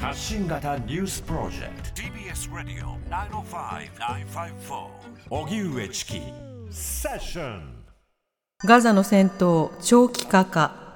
[0.00, 2.02] 発信型ニュースプロジェクト。
[2.02, 4.86] TBS ラディオ905-954
[5.30, 6.20] おぎゅうえちき
[6.70, 7.84] セッション
[8.64, 10.88] ガザの戦闘長期化か。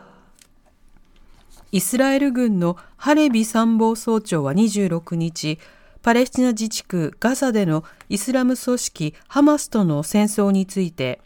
[1.73, 5.59] イスラエル軍のハレビ参謀総長は26日
[6.03, 11.21] パレスチナ自治区ガザでのイスラム組織ハマスとの戦争について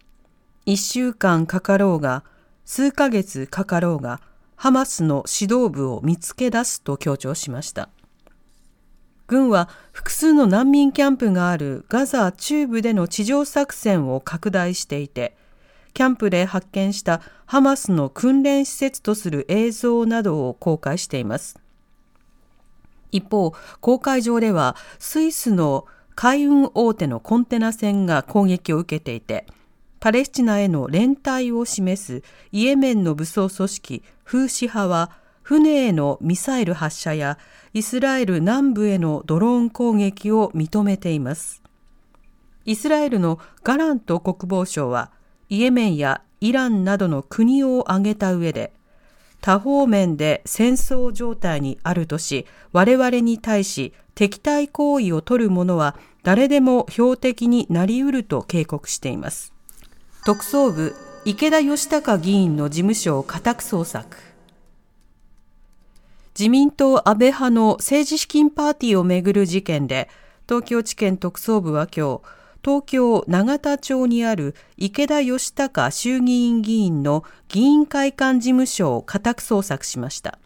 [0.65, 2.25] 1週間かかろうが
[2.65, 4.21] 数ヶ月かかろうが
[4.57, 7.89] ハマスの指導部を見つけ出すと強調しました。
[9.29, 15.37] 軍は複数の難民キャンプがあるガザ中部での地上作戦を拡大していて
[15.97, 21.59] キャンプで発見したハマスの訓練施設とする映像などを公開しています。
[23.13, 29.47] 一方、公海上ではスイスの海運大手のコンテナ船が攻撃を受けていて、
[30.07, 35.11] パレスチナへの連帯を示すイエメンの武装組織フーシ派は
[35.43, 37.39] 船へのミサイル発射や
[37.75, 41.61] イスラエル南部へのドローン攻撃を認めています。
[42.65, 45.11] イスラエルのガラント国防相は
[45.49, 48.73] イエメンやイランなどの国を挙げた上で
[49.41, 59.56] 多方面で戦争状態にあるとし、我々に対し敵対行為を取る者は誰でも標的になりうると警告しています。
[60.27, 64.17] 特捜部、池田義孝議員の事務所を家宅捜索。
[66.37, 70.09] 自民党安倍派の政治資金パーティーをめぐる事件で、
[70.49, 72.23] 東京地検特捜部は今日、
[72.61, 80.41] 東京永田町にある池田義孝衆議院議員の議員会館事務所を家宅捜索しました。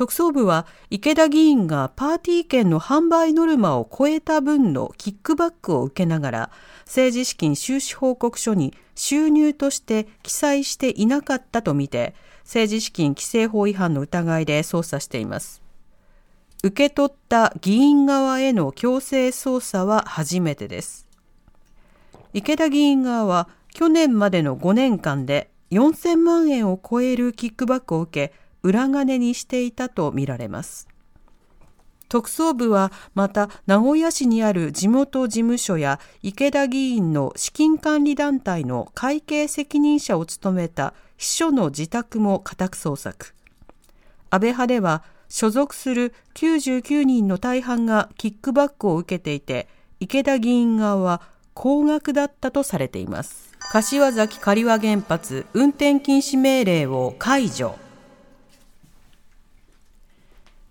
[0.00, 6.50] 特捜部は池田議員がパーティー券の販売ノルマを超えた分のキックバックを受けながら
[6.86, 15.60] 政治資金収支報告書に収入として記載していなかったとみて政治資金規正法違反の疑いで捜査しています。
[16.64, 21.06] 受け取った議員側への強制捜査は初めてです。
[22.32, 30.88] 池田議員側は去年までの5年間で4000万円を超えるキックバックを受け、裏金にしていたとみられます。
[32.08, 43.32] 特捜部はまた名古屋市にある地元事務所や池田議員の資金管理団体の会計責任者を務めた秘書の自宅も家宅捜索。
[44.28, 49.68] 安倍派では所属する99人の大半がキックバックを受けていて、
[50.00, 51.22] 池田議員側は
[51.54, 53.56] 高額だったとされています。
[53.70, 57.76] 柏崎刈羽原発運転禁止命令を解除。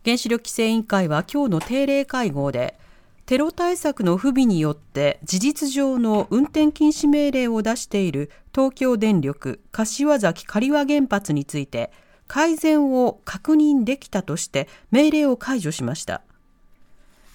[0.05, 2.77] 原子力規制委員会は今日の定例会合で、
[3.25, 11.91] テロ対策の不備によって事実上の運転禁止命令を出している東京電力柏崎刈羽原発について、
[12.27, 16.21] 改善を確認できたとして命令を解除しました。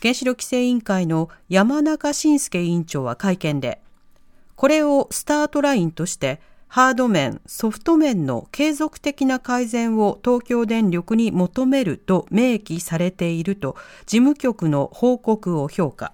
[0.00, 3.80] 原子力規制委員会の山中伸介委員長は会見で、
[4.56, 13.76] これをスタートラインとしてハード面、ソフト面の継続的な改善を東京電力に求めると明記されていると
[14.06, 16.12] 事務局の報告を評価。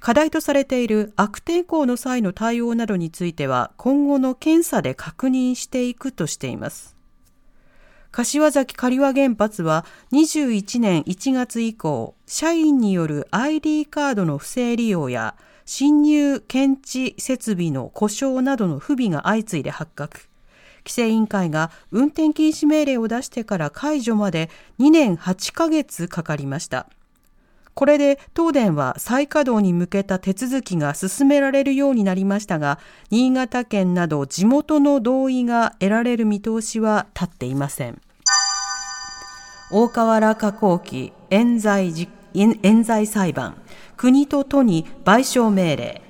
[0.00, 6.96] 課題とされている悪天候の際の対応などについては今後の検査で確認していくとしています。
[8.10, 20.28] 柏崎刈羽原発は21年1月以降、社員による ID カードの不正利用や侵入検知設備の故障などの不備が相次いで発覚。
[20.80, 26.86] 規制委員会が運転禁止命令を出してから解除まで2年8ヶ月かかりました。
[27.74, 32.78] これで東電は再稼働に向けた手続きが進められるようになりましたが、
[33.10, 38.00] 新潟県など地元の同意が得られる見通しは立っていません。
[39.72, 41.92] 大河原加工機冤罪
[42.34, 43.56] 冤罪裁判、
[43.96, 46.02] 国と都に賠償命令。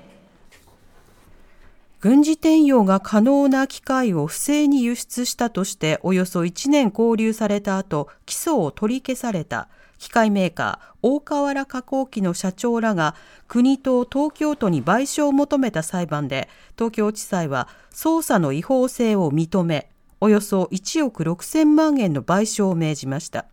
[2.00, 9.69] 軍事転用が可能な機械を不正に輸出したとしておよそ1年拘留された後、起訴を取り消された。
[10.00, 13.14] 機械メーカー大河原加工機の社長らが
[13.49, 19.90] 国と東京都に賠償を求めた裁判で東京地裁は捜査の違法性を認め
[20.22, 23.44] およそ1億6000万円の賠償を命じました。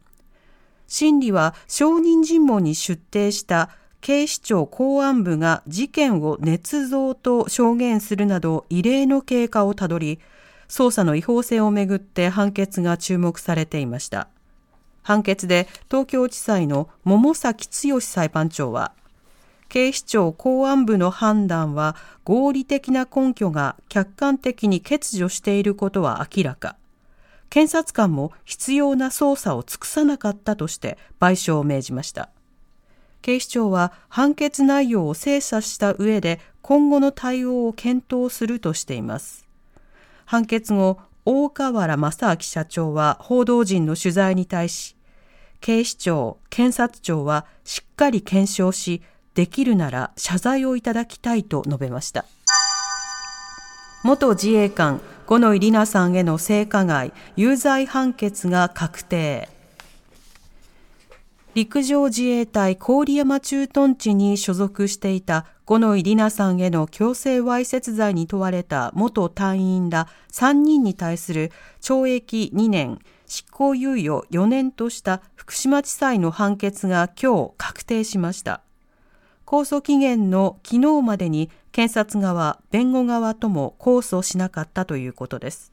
[0.88, 3.70] 審理は証人尋問に出廷した
[4.02, 10.20] 警視庁公安部が事件を捏造と証言するなど異例の経過をたどり
[10.70, 14.28] 捜査の違法性をめぐって判決が注目されていました
[15.08, 18.92] 判決で東京地裁の桃崎剛裁判長は、
[19.70, 21.96] 警視庁公安部の判断は
[22.26, 26.76] 合理的な根拠が客観的に欠如していることは明らか。
[27.50, 32.30] 検察官も必要な捜査を尽くさなかったとして賠償を命じました
[33.22, 39.48] 警視庁は判決内容を精査した上で今後の対応を検討するとしています
[40.26, 44.98] 判決後大河原正明社長は報道陣の取材に対し
[45.62, 49.02] 警視庁、検察庁はしっかり検証し、
[49.34, 52.26] できるなら謝罪をいただきたいと述べました。
[54.04, 59.50] 元自衛官、五ノ井里奈さんへの性加害、有罪判決が確定。
[61.56, 71.52] 陸上自衛隊郡山駐屯地に所属していた五ノ井里奈さんへの強制わいせつ罪に問われた元隊員ら3人に対する
[71.82, 78.62] 懲役2年、執行猶予4年とした福島地裁の判決が今日確定しました。
[79.48, 85.72] 控訴期限の昨日までに検察側、弁護側とも控訴しなかったということです。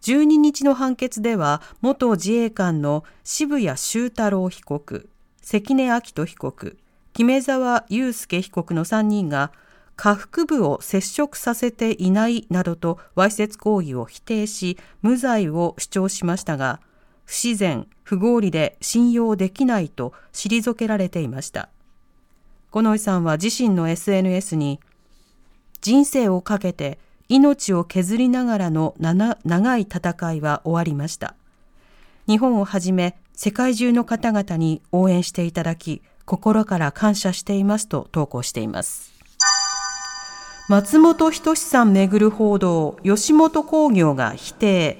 [0.00, 5.10] 12日の判決では、元自衛官の渋谷修太郎被告、
[5.42, 6.78] 関根明人被告、
[7.12, 9.52] 木目沢祐介被告の3人が、
[9.96, 16.80] 下腹部を接触させていないなどとわいせつ行為を否定し、無罪を主張しましたが、
[17.26, 21.68] 不自然、不合理で信用できないと退けられていました。
[22.70, 24.80] 五ノ井さんは自身の SNS に、
[25.80, 31.34] 人生をかけて命を削りながらの長い戦いは終わりました。
[32.26, 39.12] 日本をはじめ世界中の方々に応援していただき、心から感謝していますと投稿しています。
[40.68, 44.98] 松本人志さんめぐる報道、吉本興業が否定。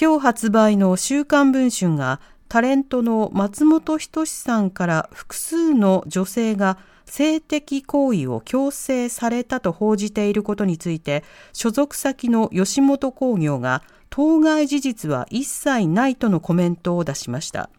[0.00, 6.78] 今日発売の週刊文春がタレントの松本人志さんから複数の女性が
[7.08, 17.70] 性的行為を強制されたと報じていることについて、所属先の吉本興業が当該事実は一切ないとのコメントを出しました。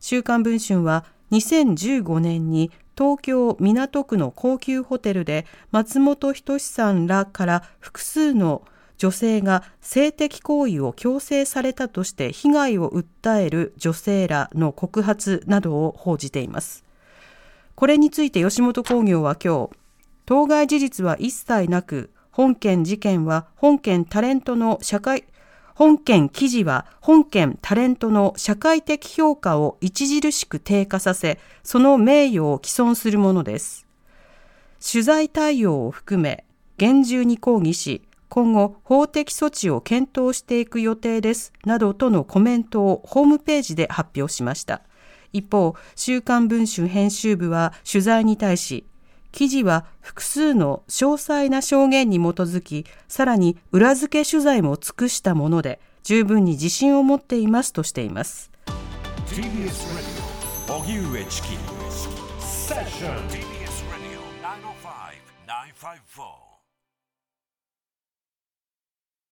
[0.00, 8.62] 週刊文春は2015年に東京港区の高級ホテルで松本人志さんらから複数の
[8.98, 16.83] 女性が性的行為を強制されたとして被害を訴える女性らの告発などを報じています。
[17.74, 19.70] これについて吉本興業は今日、
[20.26, 25.24] 当該事実は一切なく、本件事件は本件タレントの社会、
[25.74, 33.86] 本件記事は本件タレントの社会的評価を著しく低下させ、その名誉を毀損するものです。
[34.80, 36.44] 取材対応を含め、
[36.76, 44.82] 厳重に抗議し、今後法的措置を検討していく予定です、などとのコメントをホームページで発表しました。
[45.34, 48.86] 一方、週刊文春編集部は取材に対し、
[49.32, 58.52] 記事は複数の詳細な証言に基づき、さらに裏付け取材も尽くしたもので、十分に自信を持っていますとしています。
[59.26, 59.74] TBS